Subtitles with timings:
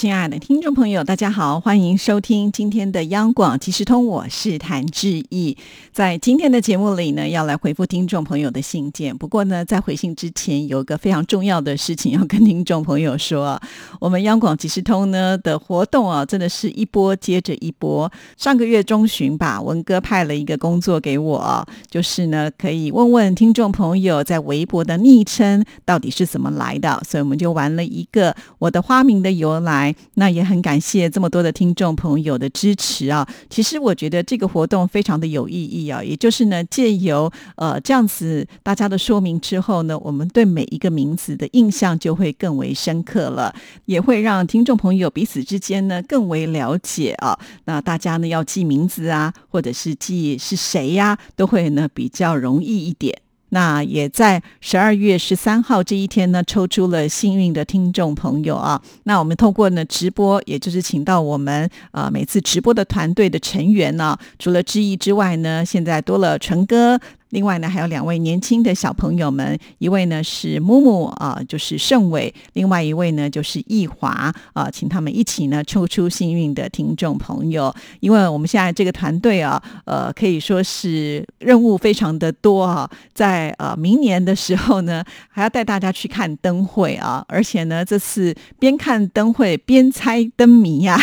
[0.00, 5.58] 亲爱的听众朋友，大家好，欢迎收听今天的央广即时通，我是谭志毅。
[5.92, 9.14] 在今天的节目里呢，要来回复听众朋友的信件。
[9.14, 13.60] 不过呢，在回信之前，有个非常重要的事情要跟听众朋友说。
[14.00, 18.10] 我们央广即时通呢的活动啊，真的是一波接着一波。
[18.38, 27.02] 上个月中旬吧，文哥派了一个工作给我，就是呢，可以问问听众朋友在微博的昵称到底是怎么来的。
[27.06, 29.89] 所以我们就玩了一个我的花名的由来。
[30.14, 33.26] 那也很感谢这么多的听众朋友的支持啊！
[33.48, 43.54] 其实我觉得这个活动非常的有意义啊，也就是呢，借由呃这样子大家的说明之后呢，我们对每一个名字的印象就会更为深刻了，
[43.86, 47.38] 也会让听众朋友彼此之间呢更为了解啊。
[47.64, 53.20] 那大家呢要记名字啊，或者是记是谁呀，都会呢比较容易一点。
[53.50, 58.80] 那也在十二月十三号这一天呢，抽出了幸运的听众朋友啊。
[59.04, 66.98] 那我们通过呢直播，也就是请到我们呃每次直播的团队的成员呢，除了志毅之外呢，现在多了纯哥。
[67.30, 77.74] 另外呢，还有两位年轻的小朋友们，一位呢是木木啊，就是盛伟；另外一位呢就是易华啊，请他们一起呢抽出幸运的听众朋友。
[78.00, 90.98] 因为我们现在这个团队啊，呃，可以说是任务非常的多啊，在呃明年的时候呢，还要带大家去看灯会啊， 而且呢，这次边看灯会边猜灯谜呀。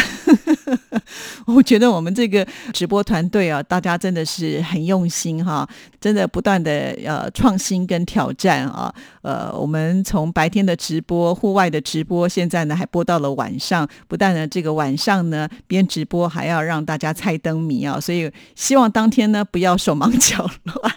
[1.48, 5.67] 我觉得我们这个直播团队啊，大家真的是很用心哈，
[6.00, 20.94] 真的不断的呃创新跟挑战啊，呃，我们从白天的直播、户外的直播，现在呢还播到了晚上，不但呢这个晚上呢边直播，还要让大家猜灯谜啊，所以希望当天呢不要手忙脚乱。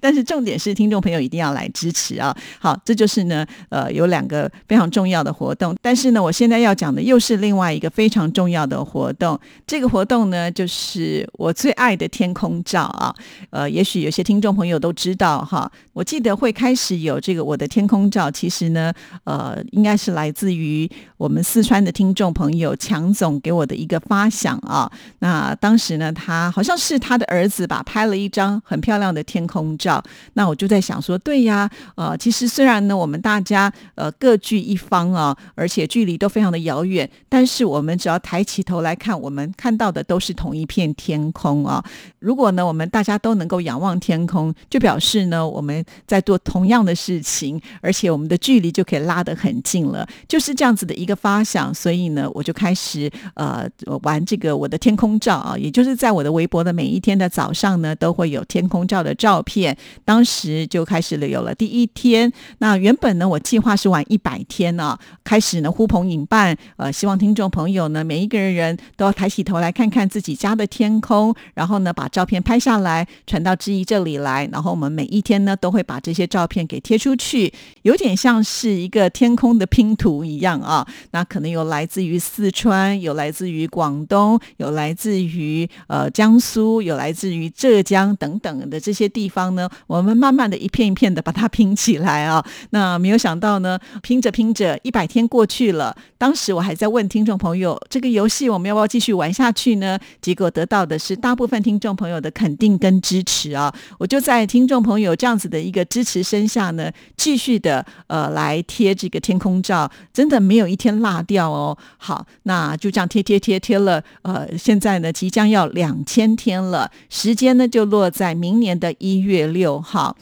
[0.00, 2.36] 但是重点是，听众朋友一定要来支持啊！
[2.58, 5.74] 好，这就是呢，呃，有两个非常重要的活动。
[5.82, 9.38] 但是呢，我现在要讲的又是另外一个非常重要的活动。
[9.66, 13.14] 这个活动呢，就是我最爱的天空照啊！
[13.50, 15.70] 呃，也许有些听众朋友都知道哈。
[15.92, 18.92] 我记得会开始有这个我的天空照，其实呢，
[19.24, 24.90] 呃，应该是来自于我们四川的听众朋友强总给我的一个发想啊。
[25.20, 29.65] 那当时呢，他好像是他的儿子吧，拍了一张很漂亮的天空。
[29.78, 30.02] 照，
[30.34, 41.82] 那我就在想说，对呀，呃，其实虽然呢，我们大家呃各据一方啊，而且距离都非常的遥远，但是我们只要抬起头来看，我们看到的都是同一片天空啊。
[42.18, 50.06] 如果呢，我们大家都能够仰望天空，就表示呢，我们在做同样的事情，而且我们的距离就可以拉得很近了。
[50.28, 53.66] 就是这样子的一个发想，所以呢，我就开始呃
[54.02, 59.55] 玩这个我的天空照啊，也就是在我的微博的每一天的早上呢，都会有天空照的照片。
[60.04, 62.32] 当时就开始了，有了第一天。
[62.58, 77.52] 那原本呢，我计划是玩一百天呢，开始呢呼朋引伴，呃，希望听众朋友呢，每一个人都要抬起头来看看自己家的天空，然后呢把照片拍下来传到志毅这里来，然后我们每一天呢都会把这些照片给贴出去，
[77.82, 80.86] 有点像是一个天空的拼图一样啊。
[81.12, 89.45] 那可能有来自于四川，有来自于广东，有来自于呃江苏，有来自于浙江等等的这些地方。
[89.50, 92.44] 呢，我们慢慢的一片一片的把它拼起来啊。
[92.70, 95.96] 那没有想到呢，拼着拼着，一百天过去了。
[96.18, 99.98] 当时我还在问听众朋友，这个游戏我们要不要继续玩下去呢？
[100.20, 103.72] 结果得到的是大部分听众朋友的肯定跟支持啊。
[103.98, 111.76] 我就在听众朋友这样子的一个支持声下呢，继续的呃来贴这个天空照，真的没有一天落掉哦。
[111.98, 114.02] 好，那就这样贴贴贴贴了。
[114.22, 119.35] 呃，现在呢即将要两千天了，时间呢就落在明年的一月。
[119.44, 120.16] 六号。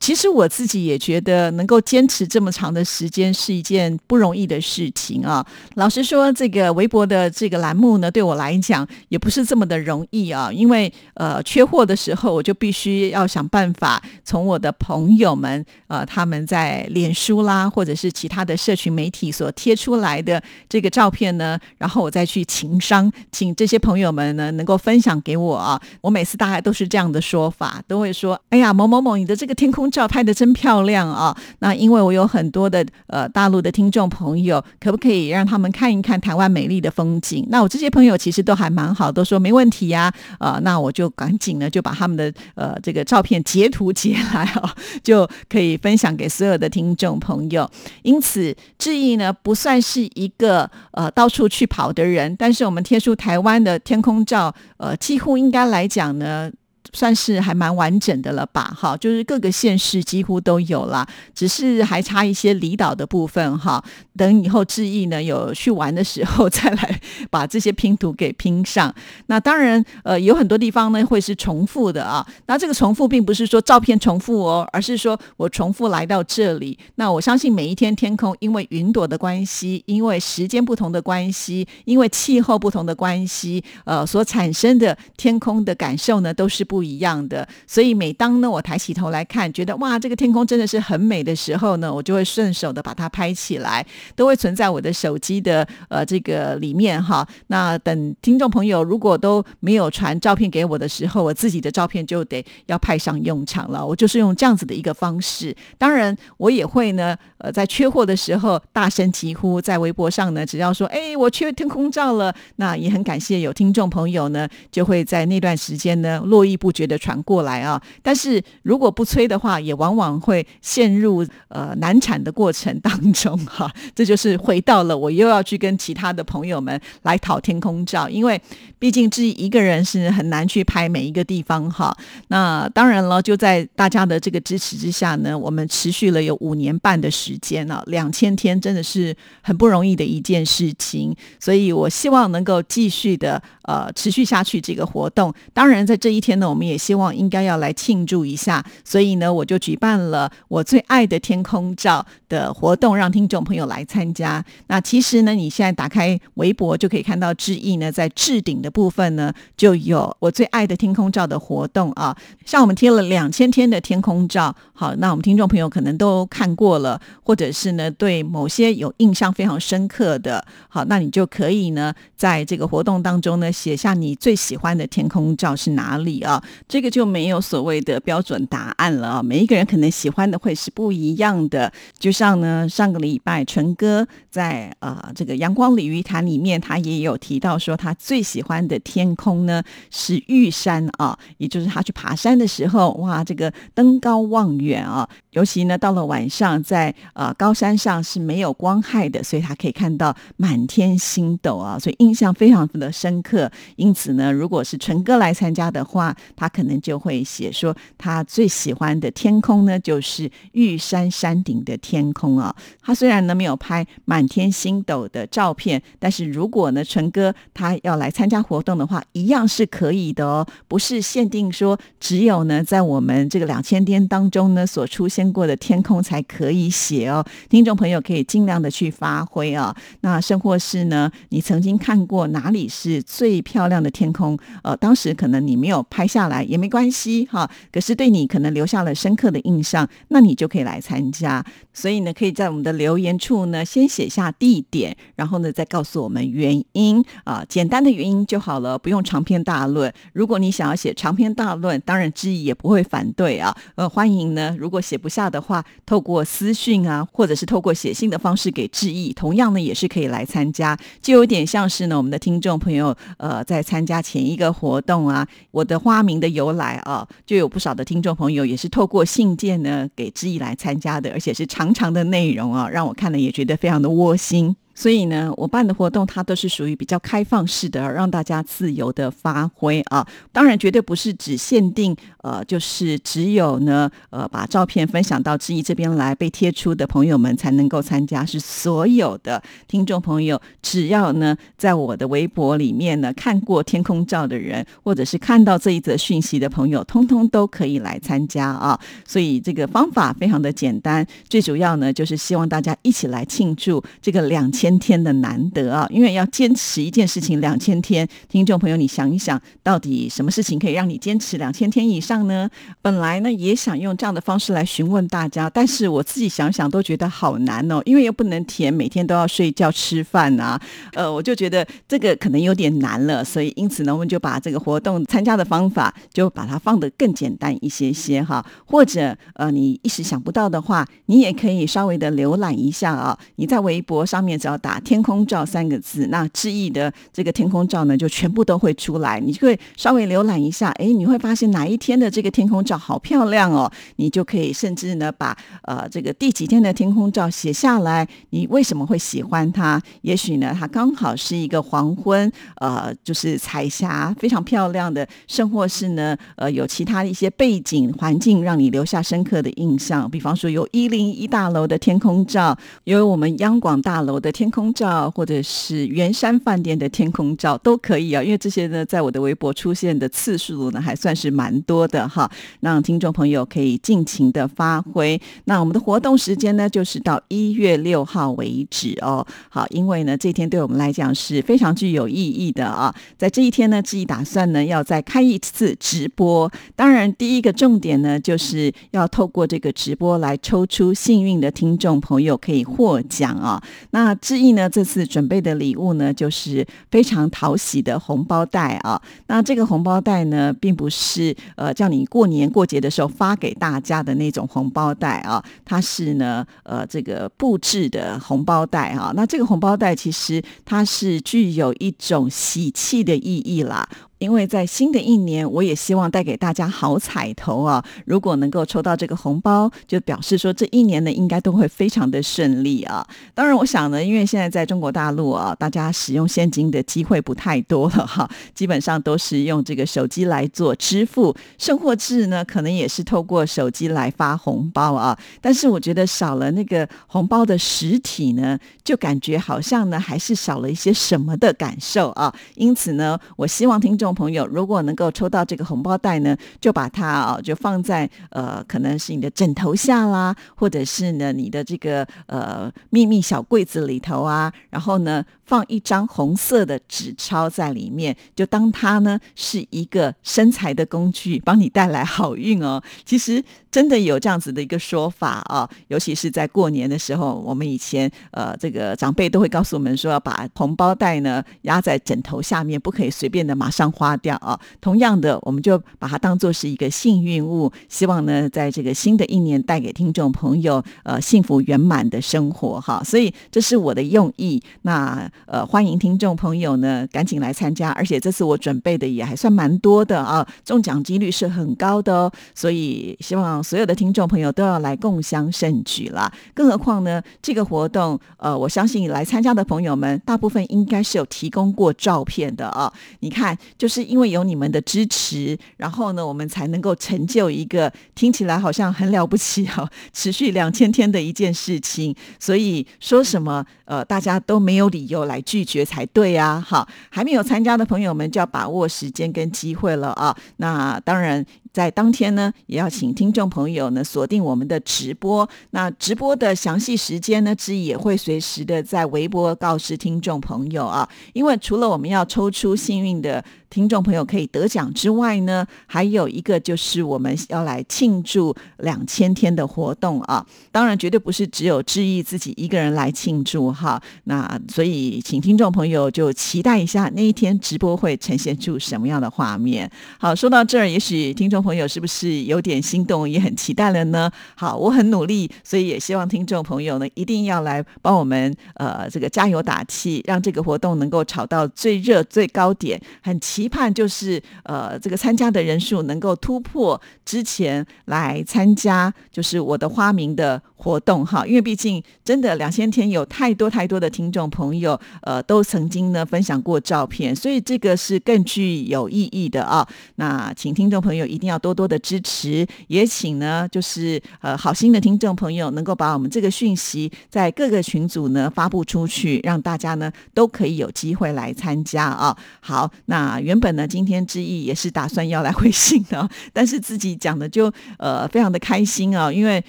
[0.00, 5.44] 其实我自己也觉得能够坚持这么长的时间是一件不容易的事情啊。
[5.74, 10.50] 老实说，这个微博的这个栏目呢，对我来讲也不是这么的容易啊。
[10.52, 25.80] 因为呃，缺货的时候，我就必须要想办法从我的朋友们呃，他们在脸书啦，或者是其他的社群媒体所贴出来的这个照片呢，然后我再去情商，请这些朋友们呢能够分享给我啊。
[26.00, 31.36] 我每次大概都是这样的说法，都会说：“哎呀，某某某，你的这个天。”空照拍的真漂亮啊！
[31.58, 37.44] 那因为我有很多的呃大陆的听众朋友，可不可以让他们看一看台湾美丽的风景？
[37.50, 40.12] 那我这些朋友其实都还蛮好，都说没问题呀。
[40.38, 47.68] 呃，那我就赶紧呢就把他们的呃这个照片截图截来啊， 就可以分享给所有的听众朋友。
[48.02, 56.50] 因此，志毅呢不算是一个呃到处去跑的人，但是我们贴出台湾的天空照，呃，几乎应该来讲呢。
[56.92, 63.82] 算是还蛮完整的了吧，哈，就是各个县市几乎都有啦，只是还差一些离岛的部分，哈。
[64.16, 67.00] 等以后志毅呢有去玩的时候， 再来
[67.30, 68.94] 把这些拼图给拼上。
[69.26, 72.24] 那当然，呃，有很多地方呢会是重复的啊。
[72.46, 76.78] 那这个重复并不是说照片重复哦，而是说我重复来到这里。
[76.94, 86.73] 那我相信每一天天空，因为云朵的关系，因为时间不同的关系，因为气候不同的关系，呃，所产生的天空的感受呢，都是不。
[86.74, 93.86] 不一样的，所以每当呢我抬起头来看，觉得哇，这个天空真的是很美的时候呢，我就会顺手的把它拍起来，
[94.16, 97.24] 都会存在我的手机的呃这个里面哈。
[97.46, 103.86] 那等听众朋友如果都没有传照片给我的时候，我自己的照片就得要派上用场了。
[103.86, 105.56] 我就是用这样子的一个方式。
[105.78, 116.74] 当然，我也会呢，呃，在缺货的时候大声疾呼，在微博上呢，只要说哎，我缺天空照了，那也很感谢有听众朋友呢，就会在那段时间呢络绎不。
[116.74, 123.72] 觉得传过来啊，但是如果不催的话，也往往会陷入呃难产的过程当中哈。
[123.94, 128.40] 这就是回到了我又要去跟其他的朋友们来讨天空照，因为
[128.80, 131.96] 毕竟自己一个人是很难去拍每一个地方哈。
[132.26, 145.32] 那当然了，就在大家的这个支持之下呢，我们持续了有五年半的时间了，两千天真的是很不容易的一件事情，所以我希望能够继续的呃持续下去这个活动。
[145.52, 146.64] 当然，在这一天呢，我们。
[146.64, 154.42] 也希望应该要来庆祝一下，所以呢，我就举办了我最爱的天空照的活动，让听众朋友来参加。
[154.68, 162.16] 那其实呢，你现在打开微博就可以看到，志毅呢在置顶的部分呢就有我最爱的天空照的活动啊。
[162.46, 176.42] 像我们贴了两千天的天空照，好，那我们听众朋友可能都看过了，或者是呢对某些有印象非常深刻的，好，那你就可以呢在这个活动当中呢写下你最喜欢的天空照是哪里啊。
[176.68, 181.72] 这个就没有所谓的标准答案了啊，每一个人可能喜欢的会是不一样的。
[181.98, 203.50] 就像呢，上个礼拜纯哥在啊这个阳光鲤鱼潭里面，他也有提到说，他最喜欢的天空呢是玉山啊，也就是他去爬山的时候，哇，这个登高望远啊，尤其呢到了晚上，在呃高山上是没有光害的，所以他可以看到满天星斗啊，所以印象非常的深刻。
[203.76, 212.54] 因此呢，如果是纯哥来参加的话，他可能就会写说，他最喜欢的天空呢，就是玉山山顶的天空啊。
[212.80, 220.46] 他虽然呢没有拍满天星斗的照片，但是如果呢纯哥他要来参加活动的话，一样是可以的哦。
[220.68, 227.24] 不是限定说只有呢在我们这个两千天当中呢所出现过的天空才可以写哦。
[227.48, 229.74] 听众朋友可以尽量的去发挥啊。
[230.02, 234.38] 那甚或是呢，你曾经看过哪里是最漂亮的天空？
[234.62, 236.34] 呃，当时可能你没有拍下来。
[236.44, 241.44] 也没关系哈，可是对你可能留下了深刻的印象，那你就可以来参加。
[241.72, 249.92] 所以呢，可以在我们的留言处呢，先写下地点，然后呢，再告诉我们原因啊，简单的原因就好了，不用长篇大论。
[250.12, 253.56] 如果你想要写长篇大论，当然之意也不会反对啊。
[253.76, 260.76] 呃，欢迎呢，如果写不下的话，透过私讯啊，或者是透过写信的方式给致意，同样呢，也是可以来参加。
[261.00, 266.34] 就有点像是呢，我们的听众朋友呃，在参加前一个活动啊，我的花名的。
[266.34, 274.56] 由来啊，就有不少的听众朋友也是透过信件呢给致意来参加的，而且是长长的内容啊，让我看了也觉得非常的窝心。
[274.74, 280.04] 所以呢，我办的活动它都是属于比较开放式的，让大家自由的发挥啊。
[280.32, 298.78] 当然，绝对不是只限定呃，就是只有呢呃，把照片分享到知意这边来被贴出的朋友们才能够参加，是所有的听众朋友，只要呢在我的微博里面呢看过天空照的人，或者是看到这一则讯息的朋友，通通都可以来参加啊。
[299.06, 304.63] 所以这个方法非常的简单，最主要呢就是希望大家一起来庆祝这个两千。
[304.64, 305.86] 千天的难得啊！
[305.90, 312.48] 因为要坚持一件事情两千天，听众朋友，你想一想，到底什么事情可以让你坚持两千天以上呢？
[312.80, 320.58] 本来呢也想用这样的方式来询问大家，但是我自己想想都觉得好难哦，因为又不能填每天都要睡觉吃饭啊，
[320.94, 349.80] 呃，我就觉得这个可能有点难了，所以因此呢，我们就把这个活动参加的方法就把它放得更简单一些些哈，或者呃你一时想不到的话，你也可以稍微的浏览一下啊，你在微博上面只要打“天空照”三个字，那志毅的这个天空照呢就全部都会出来，你就会稍微浏览一下，哎，你会发现哪一天的这个天空照好漂亮哦，你就可以甚至呢把呃这个第几天的天空照写下来，你为什么会喜欢它？
[350.02, 375.18] 也许呢它刚好是一个黄昏，呃，就是彩霞非常漂亮的，甚或是呢呃有其他的一些背景环境让你留下深刻的印象，比方说有一零一大楼的天空照，有我们央广大楼的天天空照，或者是圆山饭店的天空照都可以啊，因为这些呢在我的微博出现的次数呢还算是蛮多的哈，让听众朋友可以尽情的发挥。
[375.46, 379.26] 那我们的活动时间呢就是到一月六号为止哦。
[379.48, 386.52] 好，因为呢这天对我们来讲是非常具有意义的啊，在这一天呢，自己打算呢要再开一次直播。
[386.76, 393.62] 当然，第一个重点呢就是要透过这个直播来抽出幸运的听众朋友可以获奖啊。
[393.92, 399.00] 那毅呢这次准备的礼物呢就是非常讨喜的红包袋啊。
[399.26, 409.12] 那这个红包袋呢并不是呃叫你过年过节的时候发给大家的那种红包袋啊，它是呢呃这个布置的红包袋啊。
[409.14, 413.88] 那这个红包袋其实它是具有一种喜气的意义啦。
[414.18, 417.84] 因为在新的一年，我也希望带给大家好彩头啊！
[418.06, 423.06] 如果能够抽到这个红包，就表示说这一年呢，应该都会非常的顺利啊。
[423.34, 435.18] 当然，我想呢，因为现在在中国大陆啊，大家使用现金的机会不太多了哈，基本上都是用这个手机来做支付，甚或至呢，可能也是透过手机来发红包啊。
[435.42, 442.32] 但是我觉得少了那个红包的实体呢，就感觉好像呢，还是少了一些什么的感受啊。
[442.54, 444.03] 因此呢，我希望听众。
[444.04, 462.82] 众朋友，如果能够抽到这个红包袋呢，就把它啊，就放在呃，可能是你的枕头下啦，或者是呢，你的这个呃秘密小柜子里头啊，然后呢，放一张红色的纸钞在里面，就当它呢是一个生财的工具，帮你带来好运哦。
[463.06, 473.93] 其实真的有这样子的一个说法啊，尤其是在过年的时候，我们以前呃，这个长辈都会告诉我们说，要把红包袋呢压在枕头下面，不可以随便的马上。
[473.94, 474.58] 花掉啊！
[474.80, 483.00] 同样的，我们就把它当做是一个幸运物，希望呢，在这个新的一年带给听众朋友呃幸福圆满的生活哈。
[483.04, 484.60] 所以这是我的用意。
[484.82, 492.32] 那呃，欢迎听众朋友呢赶紧来参加，而且这次我准备的也还算蛮多的啊，中奖几率是很高的哦。
[492.54, 496.32] 所以希望所有的听众朋友都要来共襄盛举啦。
[496.52, 502.92] 更何况呢，这个活动呃，我相信来参加的朋友们大部分应该是有提供过照片的啊。
[503.20, 503.56] 你看。
[503.84, 512.16] 就是因为有你们的支持，然后呢，我们才能够成就一个听起来好像很了不起哦，持续两千天的一件事情。
[512.40, 516.64] 所以说什么呃，大家都没有理由来拒绝才对啊！
[516.66, 520.34] 好，还没有参加的朋友们就要把握时间跟机会了啊！
[520.56, 521.44] 那当然。
[521.74, 525.48] 在当天呢，也要请听众朋友呢锁定我们的直播。
[525.70, 531.08] 那直播的详细时间呢，之也会随时的在微博告知听众朋友啊。
[531.32, 533.44] 因为除了我们要抽出幸运的
[533.74, 540.46] 听众朋友可以得奖之外呢，还有一个就是我们要来庆祝两千天的活动啊。
[540.70, 544.00] 当然，绝对不是只有志毅自己一个人来庆祝哈。
[544.24, 549.90] 那所以，请听众朋友就期待一下那一天直播会呈现出什么样的画面。
[550.20, 551.64] 好，说到这儿，也许听众。
[551.64, 554.30] 朋友是不是有点心动，也很期待了呢？
[554.54, 563.00] 好，我很努力，所以也希望听众朋友呢一定要来帮我们呃这个加油打气，让这个活动能够炒到最热最高点。
[563.22, 579.86] 很期盼就是呃这个参加的人数能够突破之前来参加就是我的花名的活动哈，因为毕竟真的两千天有太多太多的听众朋友呃都曾经呢分享过照片，所以这个是更具有意义的啊。
[580.16, 581.54] 那请听众朋友一定要。
[581.64, 592.36] 多多的支持，也请呢，就是呃，好心的听众朋友能够把我们这个讯息在各个群组呢发布出去，让大家呢都可以有机会来参加啊。
[592.60, 599.64] 好，那原本呢，今天之意也是打算要来回信的， 但是自己讲的就呃非常的开心啊，因为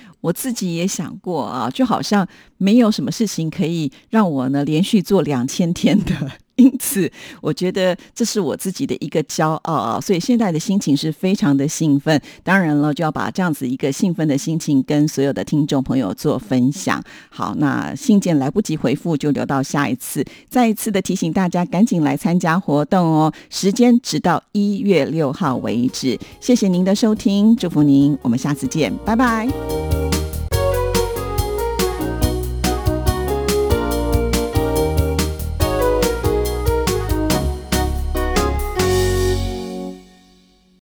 [0.25, 2.27] 我自己也想过啊，就好像
[2.58, 6.32] 没有什么事情可以让我呢连续做两千天的。
[6.55, 12.20] 因此，我觉得这是我自己的一个骄傲啊，所以现在的心情是非常的兴奋。
[12.44, 17.03] 当然了，就要把这样子一个兴奋的心情跟所有的听众朋友做分享。
[17.29, 20.25] 好，那信件来不及回复，就留到下一次。
[20.50, 26.17] 再一次的提醒大家，赶紧来参加活动哦，时间直到一月六号为止。
[26.39, 29.95] 谢谢您的收听，祝福您，我们下次见，拜拜。